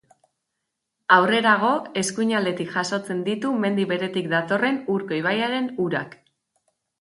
Aurrerago, 1.17 1.69
eskuinaldetik 2.01 2.71
jasotzen 2.77 3.19
ditu 3.27 3.51
mendi 3.67 3.85
beretik 3.93 4.31
datorren 4.33 4.81
Urko 4.97 5.19
ibaiaren 5.21 5.69
urak. 5.85 6.19